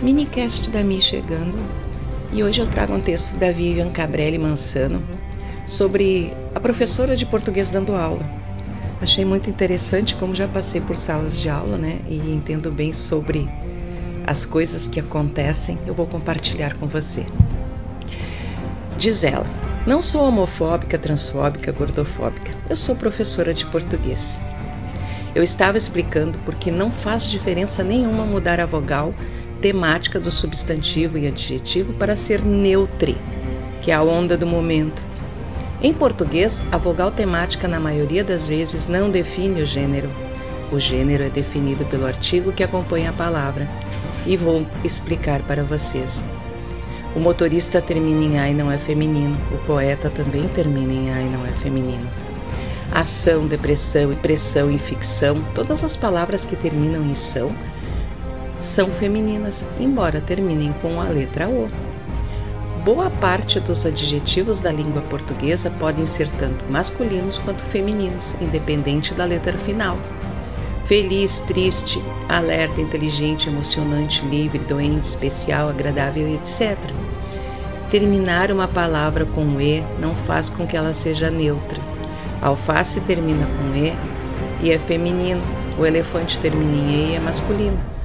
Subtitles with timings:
[0.00, 1.58] Minicast da Mi chegando
[2.32, 5.02] e hoje eu trago um texto da Vivian Cabrelli Mansano
[5.66, 8.24] sobre a professora de português dando aula.
[9.02, 13.48] Achei muito interessante, como já passei por salas de aula, né, e entendo bem sobre
[14.24, 17.26] as coisas que acontecem, eu vou compartilhar com você.
[18.96, 19.46] Diz ela:
[19.84, 22.52] Não sou homofóbica, transfóbica, gordofóbica.
[22.70, 24.38] Eu sou professora de português.
[25.34, 29.12] Eu estava explicando porque não faz diferença nenhuma mudar a vogal
[29.60, 33.16] temática do substantivo e adjetivo para ser neutre,
[33.82, 35.02] que é a onda do momento.
[35.82, 40.08] Em português, a vogal temática na maioria das vezes não define o gênero.
[40.72, 43.68] O gênero é definido pelo artigo que acompanha a palavra.
[44.26, 46.24] E vou explicar para vocês.
[47.16, 49.36] O motorista termina em A e não é feminino.
[49.52, 52.08] O poeta também termina em A e não é feminino.
[52.92, 57.54] Ação, depressão, pressão e ficção, todas as palavras que terminam em são
[58.58, 61.70] são femininas, embora terminem com a letra O.
[62.84, 69.24] Boa parte dos adjetivos da língua portuguesa podem ser tanto masculinos quanto femininos, independente da
[69.24, 69.96] letra final.
[70.84, 76.76] Feliz, triste, alerta, inteligente, emocionante, livre, doente, especial, agradável, etc.
[77.90, 81.80] Terminar uma palavra com E não faz com que ela seja neutra.
[82.40, 83.94] Alface termina com E
[84.62, 85.42] e é feminino.
[85.78, 87.97] O elefante termina em E e é masculino.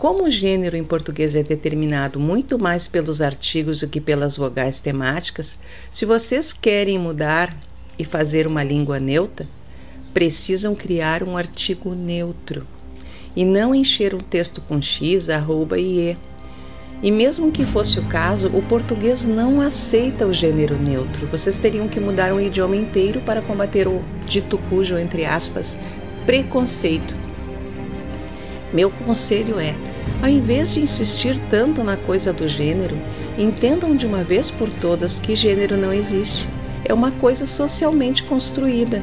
[0.00, 4.80] Como o gênero em português é determinado muito mais pelos artigos do que pelas vogais
[4.80, 5.58] temáticas,
[5.90, 7.54] se vocês querem mudar
[7.98, 9.46] e fazer uma língua neutra,
[10.14, 12.66] precisam criar um artigo neutro
[13.36, 16.16] e não encher um texto com x, arroba e e.
[17.02, 21.26] E mesmo que fosse o caso, o português não aceita o gênero neutro.
[21.26, 25.78] Vocês teriam que mudar um idioma inteiro para combater o dito cujo, entre aspas,
[26.24, 27.14] preconceito.
[28.72, 29.74] Meu conselho é
[30.22, 32.96] ao invés de insistir tanto na coisa do gênero,
[33.38, 36.46] entendam de uma vez por todas que gênero não existe.
[36.84, 39.02] É uma coisa socialmente construída.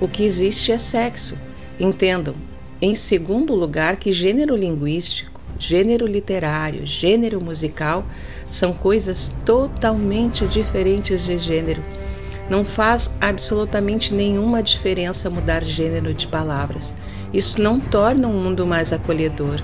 [0.00, 1.36] O que existe é sexo.
[1.78, 2.34] Entendam,
[2.80, 8.04] em segundo lugar, que gênero linguístico, gênero literário, gênero musical
[8.46, 11.82] são coisas totalmente diferentes de gênero.
[12.50, 16.94] Não faz absolutamente nenhuma diferença mudar gênero de palavras.
[17.32, 19.62] Isso não torna o um mundo mais acolhedor.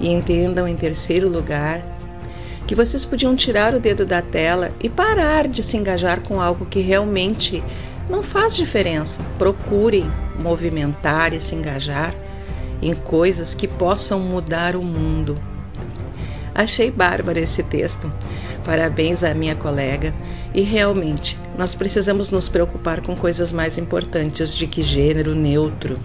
[0.00, 1.82] E entendam, em terceiro lugar,
[2.66, 6.66] que vocês podiam tirar o dedo da tela e parar de se engajar com algo
[6.66, 7.62] que realmente
[8.08, 9.22] não faz diferença.
[9.38, 12.14] Procurem movimentar e se engajar
[12.80, 15.38] em coisas que possam mudar o mundo.
[16.54, 18.10] Achei bárbaro esse texto.
[18.64, 20.14] Parabéns à minha colega.
[20.54, 25.98] E realmente, nós precisamos nos preocupar com coisas mais importantes de que gênero neutro.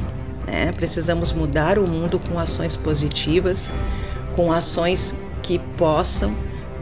[0.50, 0.72] Né?
[0.72, 3.72] Precisamos mudar o mundo com ações positivas,
[4.36, 6.36] com ações que possam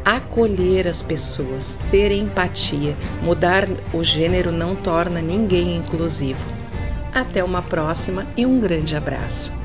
[0.06, 2.96] acolher as pessoas, ter empatia.
[3.22, 6.40] Mudar o gênero não torna ninguém inclusivo.
[7.14, 9.57] Até uma próxima e um grande abraço.